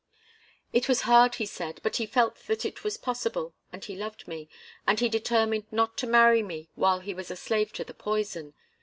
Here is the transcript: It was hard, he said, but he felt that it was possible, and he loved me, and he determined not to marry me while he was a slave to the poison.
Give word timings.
It 0.73 0.89
was 0.89 1.01
hard, 1.01 1.35
he 1.35 1.45
said, 1.45 1.79
but 1.83 1.97
he 1.97 2.07
felt 2.07 2.37
that 2.47 2.65
it 2.65 2.83
was 2.83 2.97
possible, 2.97 3.53
and 3.71 3.85
he 3.85 3.95
loved 3.95 4.27
me, 4.27 4.49
and 4.87 4.99
he 4.99 5.07
determined 5.07 5.65
not 5.71 5.95
to 5.99 6.07
marry 6.07 6.41
me 6.41 6.69
while 6.73 7.01
he 7.01 7.13
was 7.13 7.29
a 7.29 7.35
slave 7.35 7.71
to 7.73 7.83
the 7.83 7.93
poison. 7.93 8.55